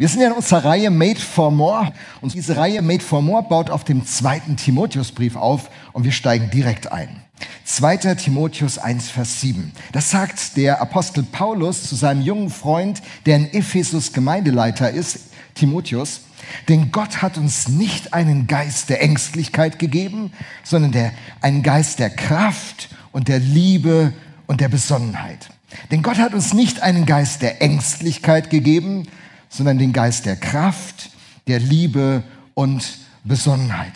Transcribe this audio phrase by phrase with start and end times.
[0.00, 3.42] Wir sind ja in unserer Reihe Made for More und diese Reihe Made for More
[3.42, 7.20] baut auf dem zweiten Timotheusbrief auf und wir steigen direkt ein.
[7.66, 8.14] 2.
[8.14, 9.72] Timotheus 1, Vers 7.
[9.92, 15.18] Das sagt der Apostel Paulus zu seinem jungen Freund, der in Ephesus Gemeindeleiter ist,
[15.54, 16.22] Timotheus.
[16.70, 20.32] Denn Gott hat uns nicht einen Geist der Ängstlichkeit gegeben,
[20.64, 21.12] sondern der,
[21.42, 24.14] einen Geist der Kraft und der Liebe
[24.46, 25.50] und der Besonnenheit.
[25.90, 29.06] Denn Gott hat uns nicht einen Geist der Ängstlichkeit gegeben,
[29.50, 31.10] sondern den Geist der Kraft,
[31.46, 32.22] der Liebe
[32.54, 33.92] und Besonnenheit.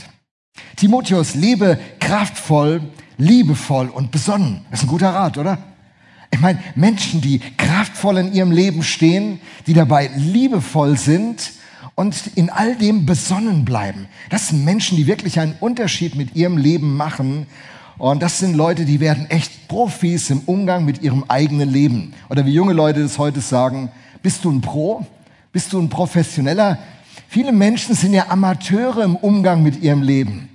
[0.77, 2.83] Timotheus, lebe kraftvoll,
[3.17, 4.67] liebevoll und besonnen.
[4.71, 5.59] Das ist ein guter Rat, oder?
[6.31, 11.53] Ich meine, Menschen, die kraftvoll in ihrem Leben stehen, die dabei liebevoll sind
[11.95, 14.09] und in all dem besonnen bleiben.
[14.31, 17.47] Das sind Menschen, die wirklich einen Unterschied mit ihrem Leben machen.
[17.99, 22.15] Und das sind Leute, die werden echt Profis im Umgang mit ihrem eigenen Leben.
[22.29, 23.91] Oder wie junge Leute das heute sagen,
[24.23, 25.07] bist du ein Pro?
[25.55, 26.79] Bist du ein Professioneller?
[27.29, 30.49] Viele Menschen sind ja Amateure im Umgang mit ihrem Leben.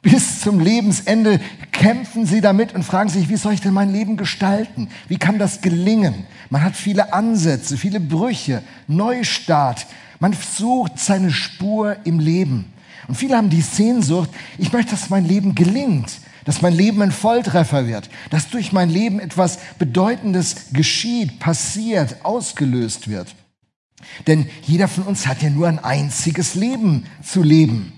[0.00, 1.38] Bis zum Lebensende
[1.70, 4.88] kämpfen sie damit und fragen sich, wie soll ich denn mein Leben gestalten?
[5.06, 6.24] Wie kann das gelingen?
[6.48, 9.86] Man hat viele Ansätze, viele Brüche, Neustart.
[10.18, 12.72] Man sucht seine Spur im Leben.
[13.08, 16.10] Und viele haben die Sehnsucht, ich möchte, dass mein Leben gelingt,
[16.46, 23.08] dass mein Leben ein Volltreffer wird, dass durch mein Leben etwas Bedeutendes geschieht, passiert, ausgelöst
[23.08, 23.28] wird.
[24.26, 27.92] Denn jeder von uns hat ja nur ein einziges Leben zu leben.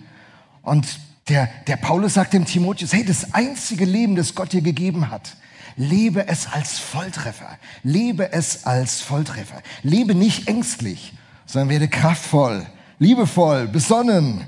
[0.62, 0.86] Und
[1.28, 5.36] der, der Paulus sagt dem Timotheus, hey, das einzige Leben, das Gott dir gegeben hat,
[5.76, 7.58] lebe es als Volltreffer.
[7.82, 9.62] Lebe es als Volltreffer.
[9.82, 11.12] Lebe nicht ängstlich,
[11.46, 12.66] sondern werde kraftvoll,
[12.98, 14.44] liebevoll, besonnen.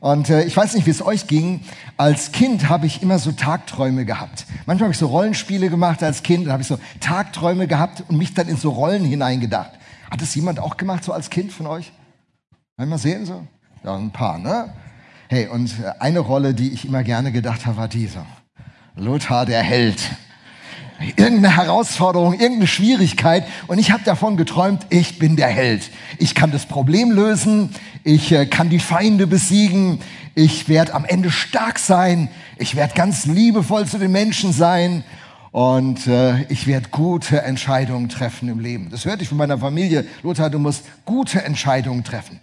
[0.00, 1.60] Und äh, ich weiß nicht, wie es euch ging.
[1.96, 4.46] Als Kind habe ich immer so Tagträume gehabt.
[4.66, 8.18] Manchmal habe ich so Rollenspiele gemacht als Kind, dann habe ich so Tagträume gehabt und
[8.18, 9.72] mich dann in so Rollen hineingedacht.
[10.10, 11.92] Hat das jemand auch gemacht, so als Kind von euch?
[12.76, 13.46] Mal sehen so?
[13.84, 14.72] Ja, ein paar, ne?
[15.28, 18.24] Hey, und äh, eine Rolle, die ich immer gerne gedacht habe, war diese.
[18.94, 19.98] Lothar der Held.
[21.16, 25.90] Irgendeine Herausforderung, irgendeine Schwierigkeit und ich habe davon geträumt, ich bin der Held.
[26.18, 30.00] Ich kann das Problem lösen, ich äh, kann die Feinde besiegen,
[30.34, 35.04] ich werde am Ende stark sein, ich werde ganz liebevoll zu den Menschen sein
[35.56, 38.90] und äh, ich werde gute Entscheidungen treffen im Leben.
[38.90, 40.04] Das hörte ich von meiner Familie.
[40.22, 42.40] Lothar, du musst gute Entscheidungen treffen.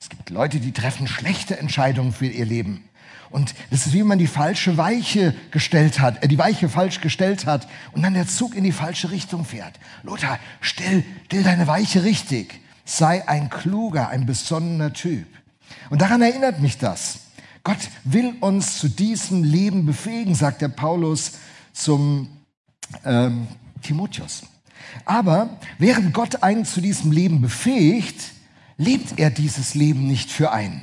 [0.00, 2.82] Es gibt Leute, die treffen schlechte Entscheidungen für ihr Leben.
[3.30, 7.00] Und das ist wie wenn man die falsche Weiche gestellt hat, äh, die Weiche falsch
[7.00, 9.78] gestellt hat und dann der Zug in die falsche Richtung fährt.
[10.02, 12.60] Lothar, stell, stell deine Weiche richtig.
[12.84, 15.28] Sei ein kluger, ein besonnener Typ.
[15.90, 17.20] Und daran erinnert mich das.
[17.62, 21.34] Gott will uns zu diesem Leben befähigen, sagt der Paulus
[21.72, 22.30] zum
[23.04, 23.48] ähm,
[23.82, 24.42] Timotheus.
[25.04, 28.32] Aber während Gott einen zu diesem Leben befähigt,
[28.76, 30.82] lebt er dieses Leben nicht für einen.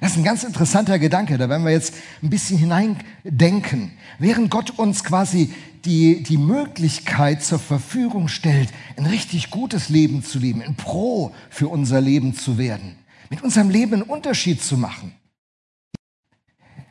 [0.00, 3.92] Das ist ein ganz interessanter Gedanke, da werden wir jetzt ein bisschen hineindenken.
[4.18, 5.54] Während Gott uns quasi
[5.86, 11.68] die, die Möglichkeit zur Verfügung stellt, ein richtig gutes Leben zu leben, ein Pro für
[11.68, 12.96] unser Leben zu werden,
[13.30, 15.12] mit unserem Leben einen Unterschied zu machen,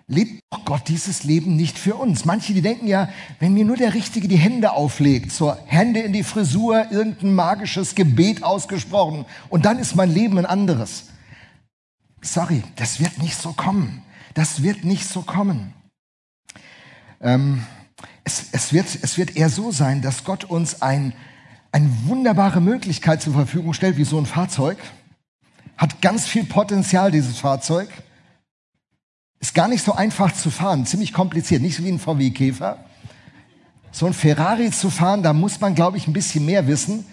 [0.08, 2.26] lebt Gott dieses Leben nicht für uns.
[2.26, 6.14] Manche, die denken ja, wenn mir nur der Richtige die Hände auflegt, so Hände in
[6.14, 11.06] die Frisur, irgendein magisches Gebet ausgesprochen und dann ist mein Leben ein anderes.
[12.22, 14.02] Sorry, das wird nicht so kommen.
[14.34, 15.74] Das wird nicht so kommen.
[17.22, 17.64] Ähm,
[18.24, 21.14] es, es, wird, es wird eher so sein, dass Gott uns ein,
[21.72, 24.78] eine wunderbare Möglichkeit zur Verfügung stellt, wie so ein Fahrzeug.
[25.78, 27.90] Hat ganz viel Potenzial, dieses Fahrzeug
[29.46, 32.80] ist gar nicht so einfach zu fahren, ziemlich kompliziert, nicht so wie ein VW Käfer.
[33.92, 37.06] So ein Ferrari zu fahren, da muss man, glaube ich, ein bisschen mehr wissen.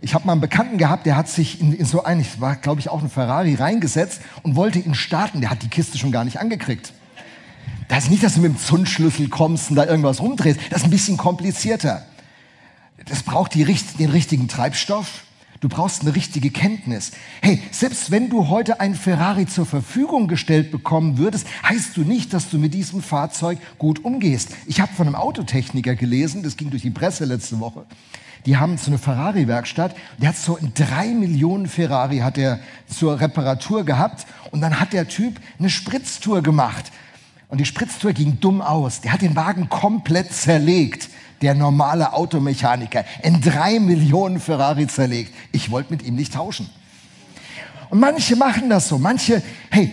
[0.00, 2.56] Ich habe mal einen Bekannten gehabt, der hat sich in, in so ein, ich war,
[2.56, 5.40] glaube ich, auch ein Ferrari reingesetzt und wollte ihn starten.
[5.40, 6.92] Der hat die Kiste schon gar nicht angekriegt.
[7.88, 10.60] Das ist nicht, dass du mit dem Zündschlüssel kommst und da irgendwas rumdrehst.
[10.70, 12.04] Das ist ein bisschen komplizierter.
[13.06, 15.24] Das braucht die, den richtigen Treibstoff.
[15.60, 17.12] Du brauchst eine richtige Kenntnis.
[17.40, 22.32] Hey, selbst wenn du heute ein Ferrari zur Verfügung gestellt bekommen würdest, heißt du nicht,
[22.32, 24.50] dass du mit diesem Fahrzeug gut umgehst.
[24.66, 27.86] Ich habe von einem Autotechniker gelesen, das ging durch die Presse letzte Woche.
[28.44, 29.96] Die haben so eine Ferrari-Werkstatt.
[30.18, 35.08] Der hat so drei Millionen Ferrari hat er zur Reparatur gehabt und dann hat der
[35.08, 36.92] Typ eine Spritztour gemacht.
[37.48, 39.00] Und die Spritztour ging dumm aus.
[39.00, 41.08] Der hat den Wagen komplett zerlegt
[41.42, 45.34] der normale Automechaniker in drei Millionen Ferrari zerlegt.
[45.52, 46.68] Ich wollte mit ihm nicht tauschen.
[47.90, 48.98] Und manche machen das so.
[48.98, 49.92] Manche, hey,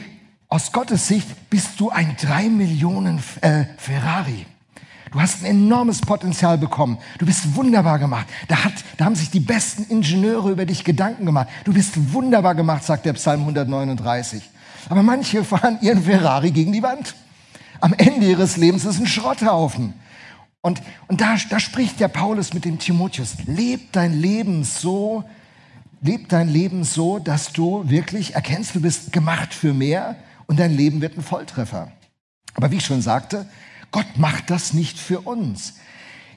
[0.49, 4.45] aus Gottes Sicht bist du ein drei Millionen äh, Ferrari.
[5.11, 6.97] Du hast ein enormes Potenzial bekommen.
[7.19, 8.25] Du bist wunderbar gemacht.
[8.47, 11.49] Da, hat, da haben sich die besten Ingenieure über dich Gedanken gemacht.
[11.65, 14.41] Du bist wunderbar gemacht, sagt der Psalm 139.
[14.89, 17.13] Aber manche fahren ihren Ferrari gegen die Wand.
[17.79, 19.93] Am Ende ihres Lebens ist ein Schrotthaufen.
[20.65, 23.35] Und, und da, da spricht der Paulus mit dem Timotheus.
[23.45, 25.25] Leb dein Leben so,
[26.01, 30.15] leb dein Leben so, dass du wirklich erkennst, du bist gemacht für mehr
[30.47, 31.91] und dein Leben wird ein Volltreffer.
[32.53, 33.45] Aber wie ich schon sagte,
[33.91, 35.73] Gott macht das nicht für uns.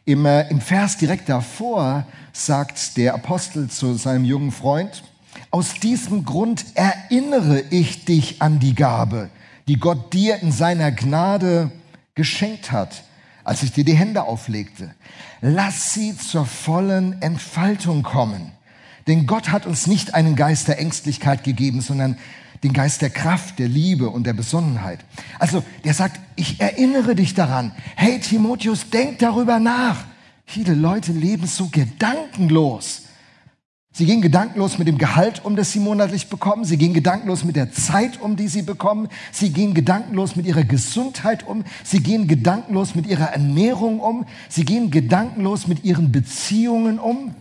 [0.05, 5.05] Im, äh, Im Vers direkt davor sagt der Apostel zu seinem jungen Freund,
[5.53, 9.31] aus diesem Grund erinnere ich dich an die Gabe,
[9.69, 11.71] die Gott dir in seiner Gnade
[12.17, 13.05] geschenkt hat
[13.47, 14.93] als ich dir die Hände auflegte.
[15.41, 18.51] Lass sie zur vollen Entfaltung kommen.
[19.07, 22.19] Denn Gott hat uns nicht einen Geist der Ängstlichkeit gegeben, sondern
[22.65, 24.99] den Geist der Kraft, der Liebe und der Besonnenheit.
[25.39, 27.71] Also der sagt, ich erinnere dich daran.
[27.95, 30.05] Hey Timotheus, denk darüber nach.
[30.45, 33.03] Viele Leute leben so gedankenlos.
[33.97, 36.67] Sie gehen gedankenlos mit dem Gehalt um, das sie monatlich bekommen.
[36.67, 39.09] Sie gehen gedankenlos mit der Zeit um, die sie bekommen.
[39.33, 41.65] Sie gehen gedankenlos mit ihrer Gesundheit um.
[41.83, 44.27] Sie gehen gedankenlos mit ihrer Ernährung um.
[44.51, 47.35] Sie gehen gedankenlos mit ihren Beziehungen um.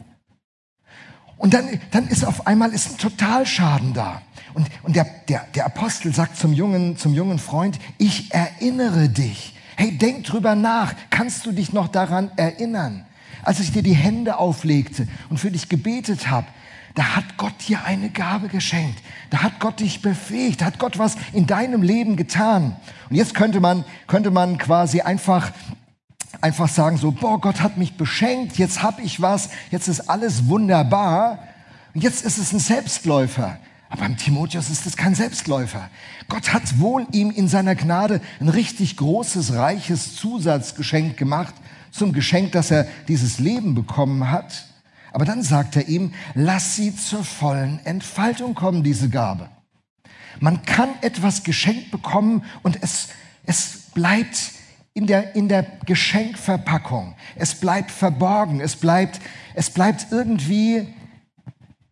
[1.36, 4.22] Und dann, dann ist auf einmal ist ein Totalschaden da.
[4.54, 9.58] Und, und der, der, der Apostel sagt zum jungen, zum jungen Freund, ich erinnere dich.
[9.76, 10.94] Hey, denk drüber nach.
[11.10, 13.06] Kannst du dich noch daran erinnern?
[13.46, 16.48] Als ich dir die Hände auflegte und für dich gebetet habe,
[16.96, 18.98] da hat Gott dir eine Gabe geschenkt.
[19.30, 20.62] Da hat Gott dich befähigt.
[20.62, 22.78] Da hat Gott was in deinem Leben getan.
[23.10, 25.52] Und jetzt könnte man, könnte man quasi einfach,
[26.40, 28.58] einfach sagen so, boah, Gott hat mich beschenkt.
[28.58, 29.50] Jetzt habe ich was.
[29.72, 31.40] Jetzt ist alles wunderbar.
[31.94, 33.60] Und jetzt ist es ein Selbstläufer.
[33.90, 35.90] Aber beim Timotheus ist es kein Selbstläufer.
[36.30, 41.54] Gott hat wohl ihm in seiner Gnade ein richtig großes, reiches Zusatzgeschenk gemacht
[41.96, 44.66] zum Geschenk, dass er dieses Leben bekommen hat.
[45.12, 49.50] Aber dann sagt er ihm, lass sie zur vollen Entfaltung kommen, diese Gabe.
[50.42, 53.08] Man kann etwas geschenkt bekommen und es,
[53.46, 54.52] es bleibt
[54.94, 57.16] in der, in der Geschenkverpackung.
[57.36, 58.60] Es bleibt verborgen.
[58.60, 59.22] Es bleibt,
[59.54, 60.88] es bleibt irgendwie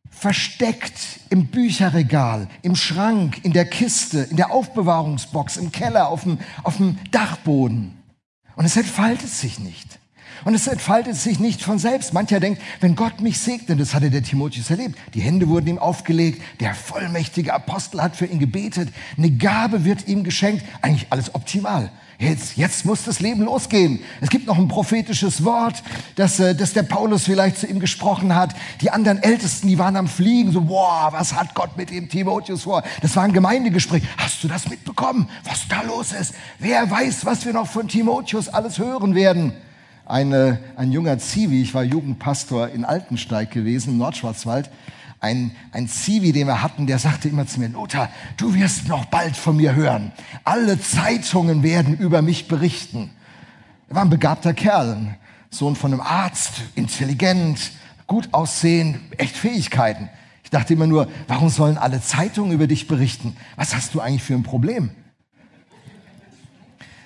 [0.10, 6.40] versteckt im Bücherregal, im Schrank, in der Kiste, in der Aufbewahrungsbox, im Keller, auf dem,
[6.64, 8.03] auf dem Dachboden.
[8.56, 10.00] Und es entfaltet sich nicht.
[10.46, 12.14] Und es entfaltet sich nicht von selbst.
[12.14, 14.98] Mancher denkt, wenn Gott mich segnet, das hatte der Timotheus erlebt.
[15.14, 20.08] Die Hände wurden ihm aufgelegt, der vollmächtige Apostel hat für ihn gebetet, eine Gabe wird
[20.08, 21.92] ihm geschenkt, eigentlich alles optimal.
[22.24, 24.00] Jetzt, jetzt muss das Leben losgehen.
[24.22, 25.84] Es gibt noch ein prophetisches Wort,
[26.16, 28.56] das, äh, das der Paulus vielleicht zu ihm gesprochen hat.
[28.80, 32.64] Die anderen Ältesten, die waren am Fliegen, so, boah, was hat Gott mit dem Timotheus
[32.64, 32.82] vor?
[33.02, 34.04] Das war ein Gemeindegespräch.
[34.18, 36.34] Hast du das mitbekommen, was da los ist?
[36.60, 39.52] Wer weiß, was wir noch von Timotheus alles hören werden?
[40.06, 44.70] Eine, ein junger Zivi, ich war Jugendpastor in Altensteig gewesen, im Nordschwarzwald,
[45.24, 49.06] ein, ein Zivi, den wir hatten, der sagte immer zu mir, Lothar, du wirst noch
[49.06, 50.12] bald von mir hören.
[50.44, 53.10] Alle Zeitungen werden über mich berichten.
[53.88, 55.16] Er war ein begabter Kerl,
[55.50, 57.72] Sohn von einem Arzt, intelligent,
[58.06, 60.10] gut aussehen, echt Fähigkeiten.
[60.44, 63.38] Ich dachte immer nur, warum sollen alle Zeitungen über dich berichten?
[63.56, 64.92] Was hast du eigentlich für ein Problem?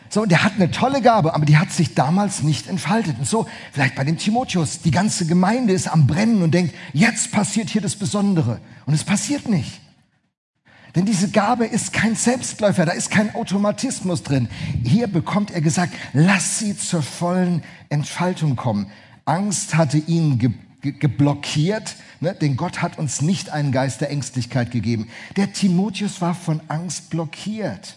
[0.09, 3.17] So, der hat eine tolle Gabe, aber die hat sich damals nicht entfaltet.
[3.19, 7.31] Und so, vielleicht bei dem Timotheus, die ganze Gemeinde ist am Brennen und denkt, jetzt
[7.31, 8.59] passiert hier das Besondere.
[8.85, 9.81] Und es passiert nicht.
[10.95, 14.49] Denn diese Gabe ist kein Selbstläufer, da ist kein Automatismus drin.
[14.83, 18.89] Hier bekommt er gesagt, lass sie zur vollen Entfaltung kommen.
[19.25, 22.33] Angst hatte ihn ge ge geblockiert, ne?
[22.33, 25.07] denn Gott hat uns nicht einen Geist der Ängstlichkeit gegeben.
[25.35, 27.95] Der Timotheus war von Angst blockiert.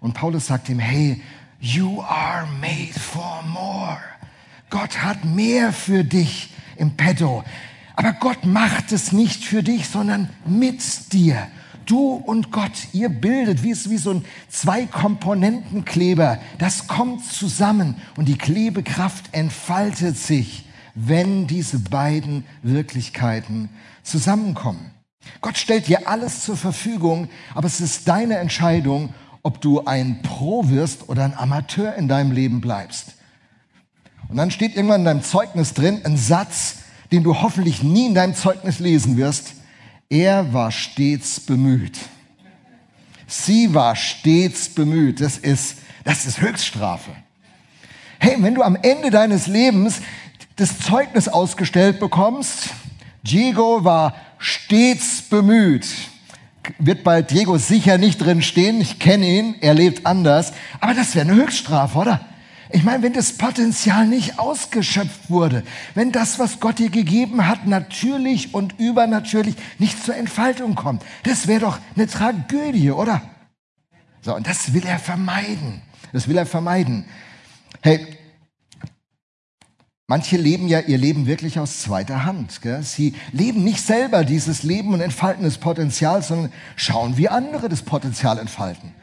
[0.00, 1.22] Und Paulus sagt ihm, hey,
[1.60, 3.98] you are made for more.
[4.70, 7.44] Gott hat mehr für dich im Petto.
[7.96, 11.48] Aber Gott macht es nicht für dich, sondern mit dir.
[11.86, 16.38] Du und Gott, ihr bildet wie, wie so ein Zwei-Komponenten-Kleber.
[16.58, 23.70] Das kommt zusammen und die Klebekraft entfaltet sich, wenn diese beiden Wirklichkeiten
[24.02, 24.90] zusammenkommen.
[25.40, 29.14] Gott stellt dir alles zur Verfügung, aber es ist deine Entscheidung,
[29.48, 33.14] ob du ein Pro wirst oder ein Amateur in deinem Leben bleibst.
[34.28, 36.80] Und dann steht irgendwann in deinem Zeugnis drin ein Satz,
[37.12, 39.54] den du hoffentlich nie in deinem Zeugnis lesen wirst.
[40.10, 41.98] Er war stets bemüht.
[43.26, 45.22] Sie war stets bemüht.
[45.22, 47.12] Das ist, das ist Höchststrafe.
[48.18, 50.02] Hey, wenn du am Ende deines Lebens
[50.56, 52.68] das Zeugnis ausgestellt bekommst,
[53.22, 55.86] Diego war stets bemüht
[56.78, 58.80] wird bei Diego sicher nicht drin stehen.
[58.80, 60.52] Ich kenne ihn, er lebt anders.
[60.80, 62.20] Aber das wäre eine Höchststrafe, oder?
[62.70, 65.62] Ich meine, wenn das Potenzial nicht ausgeschöpft wurde,
[65.94, 71.46] wenn das, was Gott dir gegeben hat, natürlich und übernatürlich nicht zur Entfaltung kommt, das
[71.46, 73.22] wäre doch eine Tragödie, oder?
[74.20, 75.80] So, und das will er vermeiden.
[76.12, 77.06] Das will er vermeiden.
[77.80, 78.17] Hey,
[80.10, 82.62] Manche leben ja ihr Leben wirklich aus zweiter Hand.
[82.62, 82.82] Gell?
[82.82, 87.82] Sie leben nicht selber dieses Leben und entfalten das Potenzial, sondern schauen, wie andere das
[87.82, 88.94] Potenzial entfalten.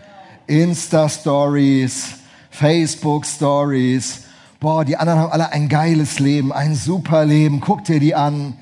[0.47, 2.07] Insta-Stories,
[2.49, 4.21] Facebook-Stories.
[4.59, 7.59] Boah, die anderen haben alle ein geiles Leben, ein super Leben.
[7.59, 8.57] Guck dir die an.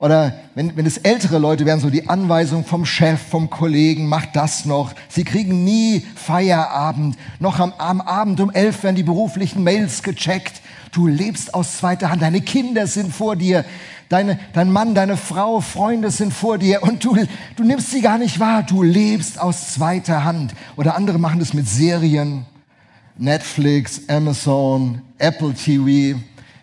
[0.00, 4.26] Oder wenn, wenn es ältere Leute wären, so die Anweisung vom Chef, vom Kollegen, mach
[4.26, 4.92] das noch.
[5.08, 7.16] Sie kriegen nie Feierabend.
[7.38, 10.62] Noch am, am Abend um elf werden die beruflichen Mails gecheckt.
[10.96, 12.22] Du lebst aus zweiter Hand.
[12.22, 13.66] Deine Kinder sind vor dir.
[14.08, 17.14] Deine, dein Mann, deine Frau, Freunde sind vor dir und du,
[17.54, 18.62] du nimmst sie gar nicht wahr.
[18.62, 20.54] Du lebst aus zweiter Hand.
[20.74, 22.46] Oder andere machen das mit Serien.
[23.18, 26.18] Netflix, Amazon, Apple TV.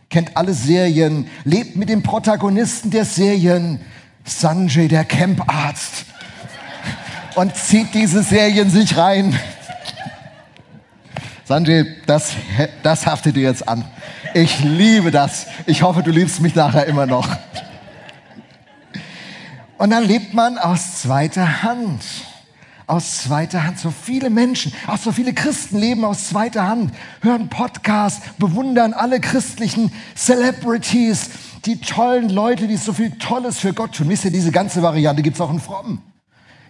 [0.09, 1.27] Kennt alle Serien.
[1.43, 3.81] Lebt mit dem Protagonisten der Serien.
[4.25, 6.05] Sanjay, der Camparzt.
[7.35, 9.37] Und zieht diese Serien sich rein.
[11.45, 12.33] Sanjay, das,
[12.83, 13.83] das haftet dir jetzt an.
[14.33, 15.47] Ich liebe das.
[15.65, 17.27] Ich hoffe, du liebst mich nachher immer noch.
[19.77, 22.01] Und dann lebt man aus zweiter Hand.
[22.87, 23.77] Aus zweiter Hand.
[23.77, 29.19] So viele Menschen, auch so viele Christen leben aus zweiter Hand, hören Podcasts, bewundern alle
[29.19, 31.29] christlichen Celebrities,
[31.65, 34.07] die tollen Leute, die so viel Tolles für Gott tun.
[34.07, 36.01] Wisst ihr, diese ganze Variante gibt es auch in Fromm.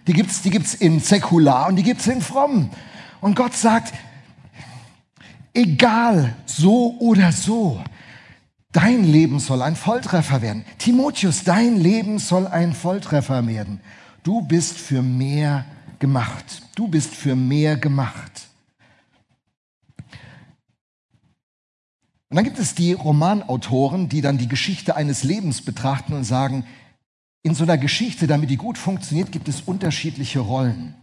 [0.08, 2.70] Die gibt es die gibt's in Säkular und die gibt es in Fromm.
[3.20, 3.94] Und Gott sagt,
[5.54, 7.82] Egal, so oder so.
[8.72, 10.64] Dein Leben soll ein Volltreffer werden.
[10.78, 13.80] Timotheus, dein Leben soll ein Volltreffer werden.
[14.24, 15.64] Du bist für mehr
[16.00, 16.62] gemacht.
[16.74, 18.48] Du bist für mehr gemacht.
[22.28, 26.66] Und dann gibt es die Romanautoren, die dann die Geschichte eines Lebens betrachten und sagen,
[27.44, 30.96] in so einer Geschichte, damit die gut funktioniert, gibt es unterschiedliche Rollen.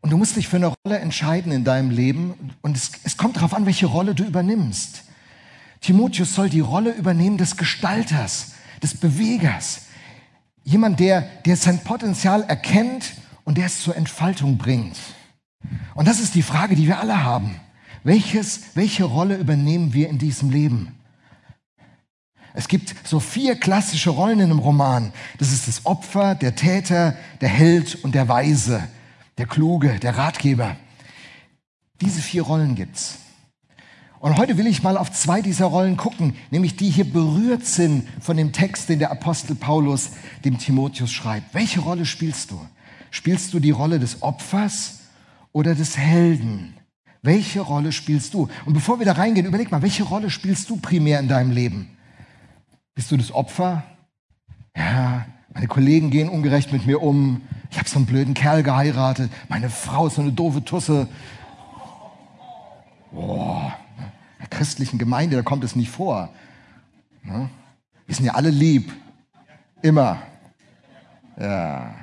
[0.00, 2.34] Und du musst dich für eine Rolle entscheiden in deinem Leben.
[2.62, 5.04] Und es, es kommt darauf an, welche Rolle du übernimmst.
[5.80, 8.52] Timotheus soll die Rolle übernehmen des Gestalters,
[8.82, 9.82] des Bewegers.
[10.64, 13.12] Jemand, der, der sein Potenzial erkennt
[13.44, 14.96] und der es zur Entfaltung bringt.
[15.94, 17.60] Und das ist die Frage, die wir alle haben.
[18.02, 20.96] Welches, welche Rolle übernehmen wir in diesem Leben?
[22.54, 25.12] Es gibt so vier klassische Rollen in einem Roman.
[25.38, 28.82] Das ist das Opfer, der Täter, der Held und der Weise
[29.40, 30.76] der Kluge, der Ratgeber.
[32.02, 33.20] Diese vier Rollen gibt's.
[34.18, 38.06] Und heute will ich mal auf zwei dieser Rollen gucken, nämlich die hier berührt sind
[38.20, 40.10] von dem Text, den der Apostel Paulus
[40.44, 41.54] dem Timotheus schreibt.
[41.54, 42.60] Welche Rolle spielst du?
[43.10, 45.00] Spielst du die Rolle des Opfers
[45.52, 46.74] oder des Helden?
[47.22, 48.46] Welche Rolle spielst du?
[48.66, 51.96] Und bevor wir da reingehen, überleg mal, welche Rolle spielst du primär in deinem Leben?
[52.94, 53.84] Bist du das Opfer?
[54.76, 57.42] Ja, meine Kollegen gehen ungerecht mit mir um.
[57.70, 59.30] Ich habe so einen blöden Kerl geheiratet.
[59.48, 61.08] Meine Frau ist so eine doofe Tusse.
[63.12, 64.04] Boah, in
[64.38, 66.30] der christlichen Gemeinde, da kommt es nicht vor.
[67.22, 67.50] Ne?
[68.06, 68.92] Wir sind ja alle lieb.
[69.82, 70.18] Immer.
[71.38, 71.94] Ja.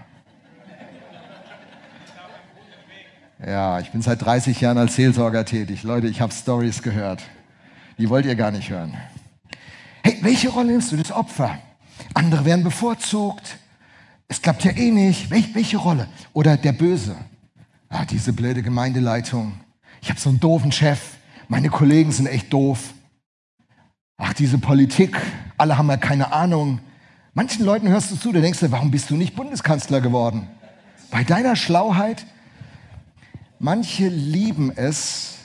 [3.46, 5.84] Ja, ich bin seit 30 Jahren als Seelsorger tätig.
[5.84, 7.22] Leute, ich habe Stories gehört.
[7.98, 8.98] Die wollt ihr gar nicht hören.
[10.04, 10.98] Hey, welche Rolle nimmst du?
[10.98, 11.60] Das Opfer.
[12.14, 13.58] Andere werden bevorzugt.
[14.28, 15.30] Es klappt ja eh nicht.
[15.30, 16.08] Wel welche Rolle?
[16.34, 17.16] Oder der Böse.
[17.90, 19.54] Ah, diese blöde Gemeindeleitung.
[20.02, 21.00] Ich habe so einen doofen Chef.
[21.48, 22.94] Meine Kollegen sind echt doof.
[24.18, 25.18] Ach, diese Politik.
[25.58, 26.80] Alle haben ja keine Ahnung.
[27.34, 30.48] Manchen Leuten hörst du zu, da denkst du, warum bist du nicht Bundeskanzler geworden?
[31.12, 32.26] Bei deiner Schlauheit.
[33.60, 35.36] Manche lieben es,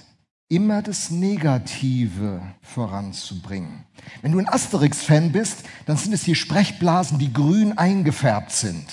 [0.53, 3.85] immer das Negative voranzubringen.
[4.21, 8.85] Wenn du ein Asterix-Fan bist, dann sind es die Sprechblasen, die grün eingefärbt sind.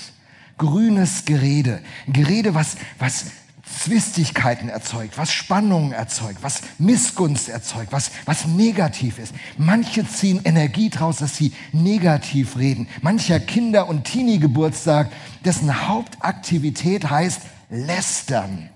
[0.58, 1.82] Grünes Gerede.
[2.08, 3.26] Gerede, was, was
[3.64, 9.34] Zwistigkeiten erzeugt, was Spannungen erzeugt, was Missgunst erzeugt, was, was negativ ist.
[9.58, 12.88] Manche ziehen Energie draus, dass sie negativ reden.
[13.02, 15.12] Mancher Kinder- und Teenie-Geburtstag,
[15.44, 18.70] dessen Hauptaktivität heißt lästern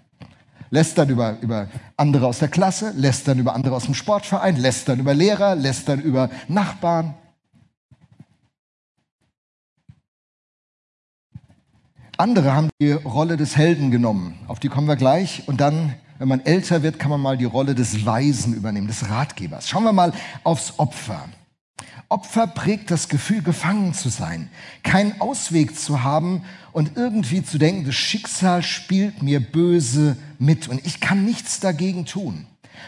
[0.74, 5.13] lästern über, über andere aus der Klasse, lästern über andere aus dem Sportverein, lästern über
[5.13, 7.13] Lehrer, lästern über Nachbarn.
[12.18, 15.48] Andere haben die Rolle des Helden genommen, auf die kommen wir gleich.
[15.48, 19.08] Und dann, wenn man älter wird, kann man mal die Rolle des Weisen übernehmen, des
[19.12, 19.70] Ratgebers.
[19.70, 20.12] Schauen wir mal
[20.44, 21.25] aufs Opfer.
[22.10, 24.50] Opfer prägt das Gefühl, gefangen zu sein,
[24.84, 30.86] keinen Ausweg zu haben und irgendwie zu denken, das Schicksal spielt mir böse mit und
[30.86, 32.46] ich kann nichts dagegen tun.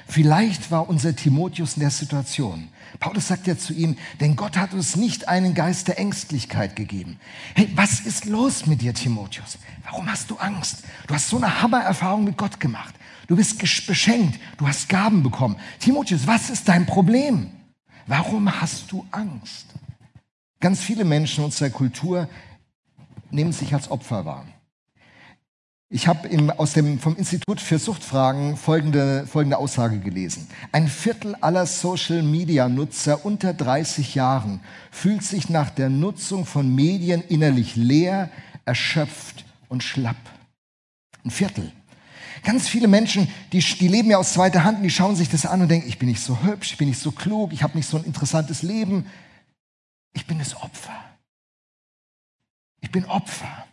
[0.07, 2.69] Vielleicht war unser Timotheus in der Situation.
[2.99, 7.19] Paulus sagt ja zu ihm, denn Gott hat uns nicht einen Geist der Ängstlichkeit gegeben.
[7.55, 9.57] Hey, was ist los mit dir, Timotheus?
[9.83, 10.83] Warum hast du Angst?
[11.07, 12.93] Du hast so eine Hammererfahrung mit Gott gemacht.
[13.27, 14.39] Du bist beschenkt.
[14.57, 15.57] Du hast Gaben bekommen.
[15.79, 17.49] Timotheus, was ist dein Problem?
[18.07, 19.67] Warum hast du Angst?
[20.59, 22.29] Ganz viele Menschen unserer Kultur
[23.31, 24.45] nehmen sich als Opfer wahr.
[25.89, 30.47] Ich habe aus dem, vom Institut für Suchtfragen folgende, folgende Aussage gelesen.
[30.71, 37.75] Ein Viertel aller Social-Media-Nutzer unter 30 Jahren fühlt sich nach der Nutzung von Medien innerlich
[37.75, 38.29] leer,
[38.65, 40.17] erschöpft und schlapp.
[41.23, 41.71] Ein Viertel.
[42.45, 45.63] Ganz viele Menschen, die, die leben ja aus zweiter Hand, die schauen sich das an
[45.63, 47.89] und denken, ich bin nicht so hübsch, ich bin nicht so klug, ich habe nicht
[47.89, 49.07] so ein interessantes Leben.
[50.13, 50.93] Ich bin das Opfer.
[52.81, 53.65] Ich bin Opfer.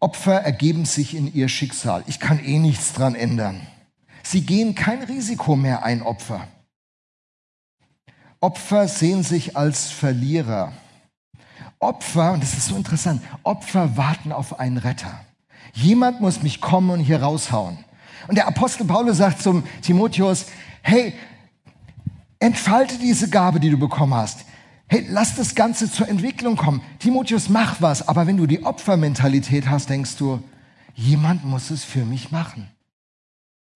[0.00, 2.04] Opfer ergeben sich in ihr Schicksal.
[2.06, 3.66] Ich kann eh nichts dran ändern.
[4.22, 6.46] Sie gehen kein Risiko mehr ein, Opfer.
[8.40, 10.74] Opfer sehen sich als Verlierer.
[11.78, 15.24] Opfer, und das ist so interessant, Opfer warten auf einen Retter.
[15.72, 17.78] Jemand muss mich kommen und hier raushauen.
[18.28, 20.46] Und der Apostel Paulus sagt zum Timotheus,
[20.82, 21.14] hey,
[22.38, 24.44] entfalte diese Gabe, die du bekommen hast.
[24.88, 26.82] Hey, lass das Ganze zur Entwicklung kommen.
[26.98, 28.08] Timotheus, mach was.
[28.08, 30.42] Aber wenn du die Opfermentalität hast, denkst du,
[30.94, 32.68] jemand muss es für mich machen.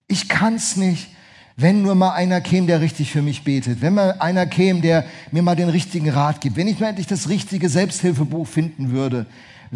[0.09, 1.09] Ich kann's nicht.
[1.57, 3.81] Wenn nur mal einer käme, der richtig für mich betet.
[3.81, 6.57] Wenn mal einer käme, der mir mal den richtigen Rat gibt.
[6.57, 9.27] Wenn ich mir endlich das richtige Selbsthilfebuch finden würde.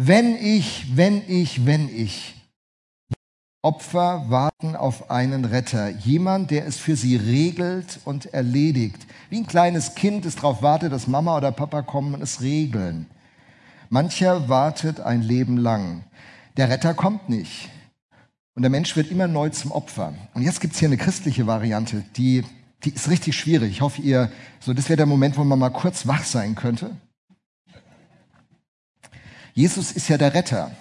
[0.01, 2.33] Wenn ich, wenn ich, wenn ich.
[3.61, 9.05] Opfer warten auf einen Retter, jemand, der es für sie regelt und erledigt.
[9.29, 13.07] Wie ein kleines Kind, das darauf wartet, dass Mama oder Papa kommen und es regeln.
[13.89, 16.05] Mancher wartet ein Leben lang.
[16.55, 17.67] Der Retter kommt nicht.
[18.55, 20.13] Und der Mensch wird immer neu zum Opfer.
[20.33, 22.45] Und jetzt gibt es hier eine christliche Variante, die,
[22.85, 23.69] die ist richtig schwierig.
[23.71, 26.95] Ich hoffe, ihr, so das wäre der Moment, wo man mal kurz wach sein könnte.
[29.59, 30.71] Jesus ist ja der Retter.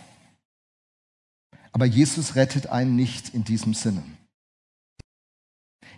[1.72, 4.04] Aber Jesus rettet einen nicht in diesem Sinne.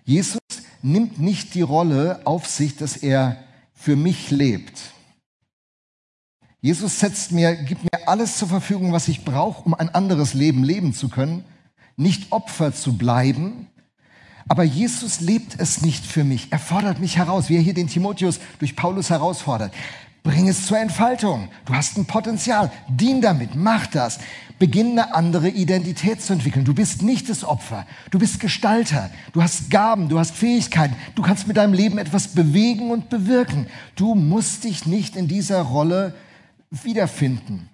[0.07, 0.41] Jesus
[0.81, 3.37] nimmt nicht die Rolle auf sich, dass er
[3.75, 4.81] für mich lebt.
[6.63, 10.65] Jesus setzt mir, gibt mir alles zur Verfügung, was ich brauche, um ein anderes Leben
[10.65, 11.45] leben zu können,
[11.97, 13.69] nicht Opfer zu bleiben.
[14.49, 16.51] Aber Jesus lebt es nicht für mich.
[16.51, 19.75] Er fordert mich heraus, wie er hier den Timotheus durch Paulus herausfordert.
[20.23, 21.49] Bring es zur Entfaltung.
[21.65, 22.71] Du hast ein Potenzial.
[22.89, 23.55] Dien damit.
[23.55, 24.19] Mach das.
[24.59, 26.67] Beginn eine andere Identität zu entwickeln.
[26.67, 27.87] Du bist nicht das Opfer.
[28.11, 29.11] Du bist Gestalter.
[29.33, 30.09] Du hast Gaben.
[30.09, 30.95] Du hast Fähigkeiten.
[31.15, 33.67] Du kannst mit deinem Leben etwas bewegen und bewirken.
[33.97, 36.15] Du musst dich nicht in dieser Rolle
[36.71, 37.71] wiederfinden.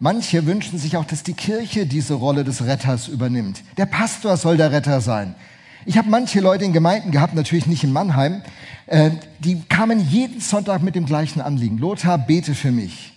[0.00, 3.62] Manche wünschen sich auch, dass die Kirche diese Rolle des Retters übernimmt.
[3.76, 5.36] Der Pastor soll der Retter sein.
[5.86, 8.42] Ich habe manche Leute in Gemeinden gehabt, natürlich nicht in Mannheim,
[8.86, 11.78] die kamen jeden Sonntag mit dem gleichen Anliegen.
[11.78, 13.12] Lothar, bete für mich.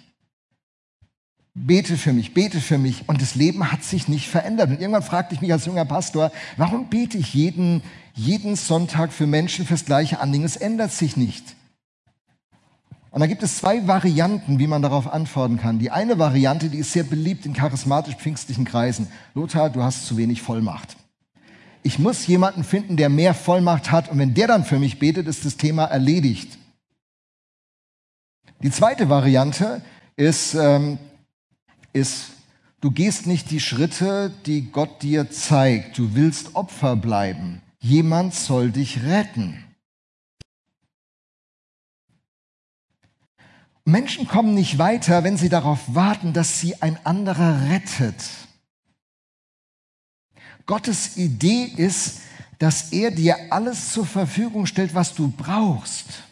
[1.53, 3.09] Bete für mich, bete für mich.
[3.09, 4.69] Und das Leben hat sich nicht verändert.
[4.69, 7.81] Und irgendwann fragte ich mich als junger Pastor, warum bete ich jeden,
[8.13, 10.45] jeden Sonntag für Menschen fürs gleiche Anliegen?
[10.45, 11.55] Es ändert sich nicht.
[13.09, 15.79] Und da gibt es zwei Varianten, wie man darauf antworten kann.
[15.79, 19.07] Die eine Variante, die ist sehr beliebt in charismatisch-pfingstlichen Kreisen.
[19.33, 20.95] Lothar, du hast zu wenig Vollmacht
[21.83, 25.27] ich muss jemanden finden, der mehr Vollmacht hat und wenn der dann für mich betet,
[25.27, 26.57] ist das Thema erledigt.
[28.63, 29.81] Die zweite Variante
[30.15, 30.97] ist, ähm,
[31.93, 32.31] ist,
[32.81, 35.97] du gehst nicht die Schritte, die Gott dir zeigt.
[35.97, 37.61] Du willst Opfer bleiben.
[37.79, 39.63] Jemand soll dich retten.
[43.85, 48.15] Menschen kommen nicht weiter, wenn sie darauf warten, dass sie ein anderer rettet.
[50.67, 52.19] Gottes Idee ist,
[52.59, 56.23] dass er dir alles zur Verfügung stellt, was du brauchst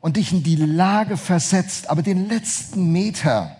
[0.00, 1.90] und dich in die Lage versetzt.
[1.90, 3.56] Aber den letzten Meter,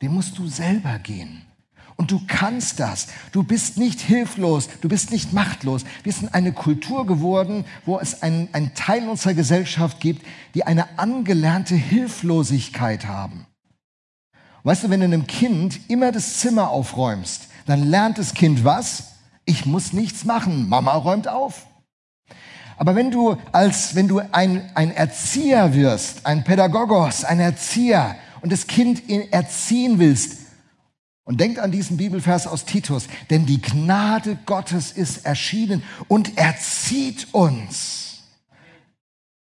[0.00, 1.42] den musst du selber gehen.
[1.96, 3.08] Und du kannst das.
[3.30, 5.84] Du bist nicht hilflos, du bist nicht machtlos.
[6.02, 10.98] Wir sind eine Kultur geworden, wo es einen, einen Teil unserer Gesellschaft gibt, die eine
[10.98, 13.44] angelernte Hilflosigkeit haben.
[14.62, 19.09] Weißt du, wenn du einem Kind immer das Zimmer aufräumst, dann lernt das Kind was?
[19.44, 20.68] Ich muss nichts machen.
[20.68, 21.66] Mama räumt auf.
[22.76, 28.52] Aber wenn du als, wenn du ein, ein Erzieher wirst, ein Pädagogos, ein Erzieher und
[28.52, 30.40] das Kind erziehen willst,
[31.30, 37.28] und denkt an diesen Bibelvers aus Titus, denn die Gnade Gottes ist erschienen und erzieht
[37.32, 38.09] uns.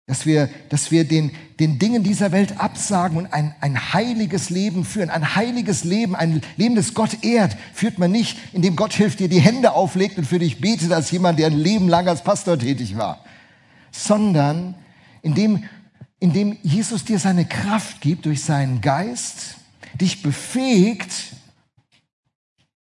[0.08, 4.84] Dass wir, dass wir den, den Dingen dieser Welt absagen und ein, ein heiliges Leben
[4.84, 5.10] führen.
[5.10, 9.30] Ein heiliges Leben, ein Leben, das Gott ehrt, führt man nicht, indem Gott hilft, dir
[9.30, 12.58] die Hände auflegt und für dich betet als jemand, der ein Leben lang als Pastor
[12.58, 13.24] tätig war.
[13.92, 14.76] Sondern
[15.22, 15.64] indem,
[16.20, 19.56] indem Jesus dir seine Kraft gibt durch seinen Geist,
[20.00, 21.12] dich befähigt,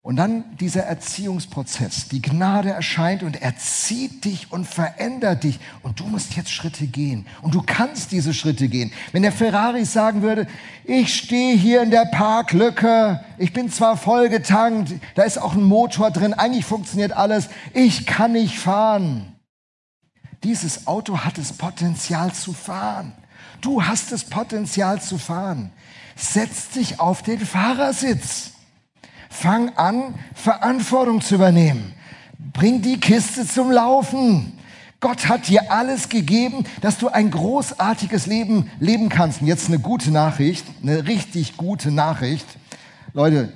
[0.02, 2.08] und dann dieser Erziehungsprozess.
[2.08, 5.60] Die Gnade erscheint und erzieht dich und verändert dich.
[5.84, 7.24] Und du musst jetzt Schritte gehen.
[7.40, 8.92] Und du kannst diese Schritte gehen.
[9.12, 10.48] Wenn der Ferrari sagen würde,
[10.84, 15.62] ich stehe hier in der Parklücke, ich bin zwar voll getankt, da ist auch ein
[15.62, 19.36] Motor drin, eigentlich funktioniert alles, ich kann nicht fahren.
[20.42, 23.12] Dieses Auto hat das Potenzial zu fahren.
[23.60, 25.70] Du hast das Potenzial zu fahren.
[26.16, 28.50] Setz dich auf den Fahrersitz.
[29.32, 31.94] Fang an, Verantwortung zu übernehmen.
[32.52, 34.58] Bring die Kiste zum Laufen.
[35.00, 39.40] Gott hat dir alles gegeben, dass du ein großartiges Leben leben kannst.
[39.40, 42.46] Und jetzt eine gute Nachricht, eine richtig gute Nachricht.
[43.14, 43.52] Leute,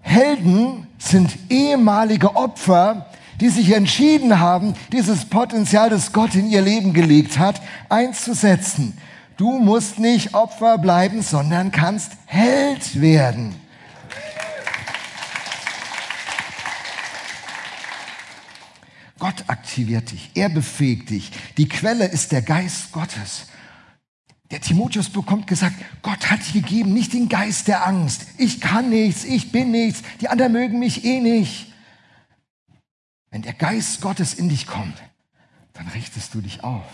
[0.00, 3.06] Helden sind ehemalige Opfer,
[3.40, 8.96] die sich entschieden haben, dieses Potenzial, das Gott in ihr Leben gelegt hat, einzusetzen.
[9.36, 13.54] Du musst nicht Opfer bleiben, sondern kannst Held werden.
[19.30, 21.30] Gott aktiviert dich, er befähigt dich.
[21.56, 23.46] Die Quelle ist der Geist Gottes.
[24.50, 28.26] Der Timotheus bekommt gesagt, Gott hat dir gegeben, nicht den Geist der Angst.
[28.38, 31.72] Ich kann nichts, ich bin nichts, die anderen mögen mich eh nicht.
[33.30, 34.96] Wenn der Geist Gottes in dich kommt,
[35.74, 36.90] dann richtest du dich auf.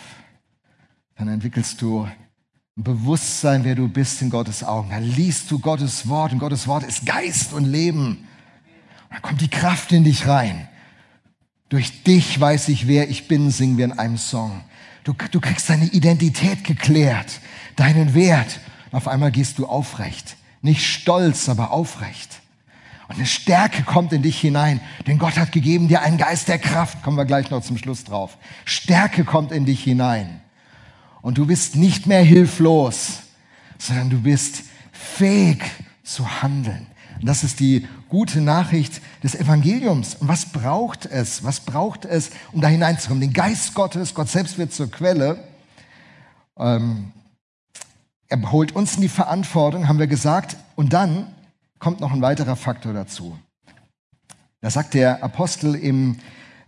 [1.17, 4.91] Dann entwickelst du ein Bewusstsein, wer du bist in Gottes Augen.
[4.91, 8.09] Dann liest du Gottes Wort und Gottes Wort ist Geist und Leben.
[9.05, 10.69] Und dann kommt die Kraft in dich rein.
[11.69, 14.63] Durch dich weiß ich, wer ich bin, singen wir in einem Song.
[15.05, 17.41] Du, du kriegst deine Identität geklärt,
[17.75, 18.61] deinen Wert.
[18.91, 20.37] Und auf einmal gehst du aufrecht.
[20.63, 22.41] Nicht stolz, aber aufrecht.
[23.09, 26.59] Und eine Stärke kommt in dich hinein, denn Gott hat gegeben dir einen Geist der
[26.59, 27.03] Kraft.
[27.03, 28.37] Kommen wir gleich noch zum Schluss drauf.
[28.65, 30.41] Stärke kommt in dich hinein.
[31.23, 33.23] Und du bist nicht mehr hilflos,
[33.79, 35.63] sondern du bist fähig
[36.03, 36.87] zu handeln.
[37.23, 40.17] Das ist die gute Nachricht des Evangeliums.
[40.17, 41.45] Und was braucht es?
[41.45, 43.21] Was braucht es, um da hineinzukommen?
[43.21, 45.43] Den Geist Gottes, Gott selbst wird zur Quelle.
[46.59, 47.13] Ähm,
[48.29, 50.57] er holt uns in die Verantwortung, haben wir gesagt.
[50.75, 51.29] Und dann
[51.79, 53.39] kommt noch ein weiterer Faktor dazu.
[54.61, 56.19] Da sagt der Apostel im,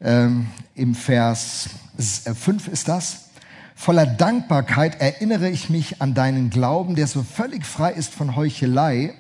[0.01, 3.29] ähm, im Vers 5 ist das.
[3.75, 9.15] Voller Dankbarkeit erinnere ich mich an deinen Glauben, der so völlig frei ist von Heuchelei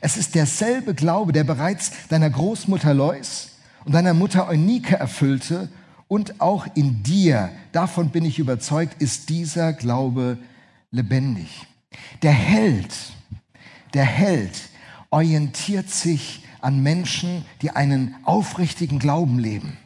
[0.00, 3.50] es ist derselbe Glaube, der bereits deiner Großmutter Lois
[3.84, 5.68] und deiner Mutter Eunike erfüllte
[6.08, 10.38] und auch in dir, davon bin ich überzeugt, ist dieser Glaube
[10.90, 11.66] lebendig.
[12.22, 12.94] Der Held,
[13.94, 14.52] der Held
[15.10, 19.76] orientiert sich an Menschen, die einen aufrichtigen Glauben leben,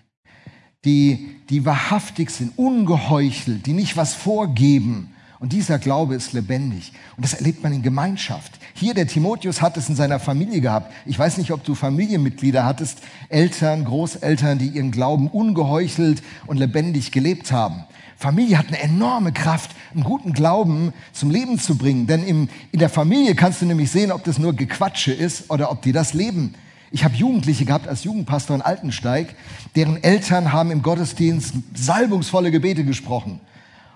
[0.85, 5.14] die, die wahrhaftig sind, ungeheuchelt, die nicht was vorgeben,
[5.45, 6.95] und dieser Glaube ist lebendig.
[7.19, 8.53] Und das erlebt man in Gemeinschaft.
[8.73, 10.91] Hier, der Timotheus hat es in seiner Familie gehabt.
[11.05, 17.13] Ich weiß nicht, ob du Familienmitglieder hattest, Eltern, Großeltern, die ihren Glauben ungeheuchelt und lebendig
[17.13, 17.85] gelebt haben.
[18.17, 22.07] Familie hat eine enorme Kraft, einen guten Glauben zum Leben zu bringen.
[22.07, 25.71] Denn im, in der Familie kannst du nämlich sehen, ob das nur Gequatsche ist oder
[25.71, 26.55] ob die das leben.
[26.91, 29.35] Ich habe Jugendliche gehabt als Jugendpastor in Altensteig,
[29.77, 33.41] deren Eltern haben im Gottesdienst salbungsvolle Gebete gesprochen.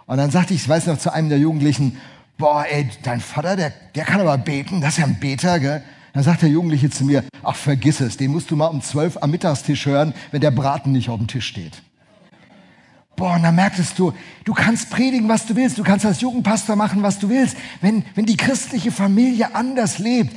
[0.08, 1.98] Und dann sagte ich, ich weiß noch zu einem der Jugendlichen,
[2.38, 5.82] boah, ey, dein Vater, der, der kann aber beten, das ist ja ein Beter, gell?
[6.14, 9.18] Dann sagt der Jugendliche zu mir, ach, vergiss es, den musst du mal um zwölf
[9.20, 11.82] am Mittagstisch hören, wenn der Braten nicht auf dem Tisch steht.
[13.16, 16.76] Boah, und dann merktest du, du kannst predigen, was du willst, du kannst als Jugendpastor
[16.76, 17.56] machen, was du willst.
[17.82, 20.34] Wenn, wenn die christliche Familie anders lebt,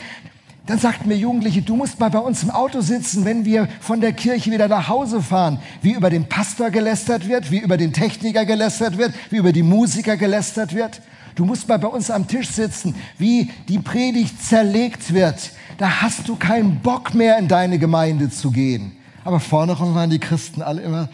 [0.68, 4.00] dann sagten mir Jugendliche, du musst mal bei uns im Auto sitzen, wenn wir von
[4.00, 5.60] der Kirche wieder nach Hause fahren.
[5.82, 9.64] Wie über den Pastor gelästert wird, wie über den Techniker gelästert wird, wie über die
[9.64, 11.02] Musiker gelästert wird.
[11.34, 15.52] Du musst mal bei uns am Tisch sitzen, wie die Predigt zerlegt wird.
[15.78, 18.92] Da hast du keinen Bock mehr in deine Gemeinde zu gehen.
[19.24, 21.10] Aber vorne waren die Christen alle immer,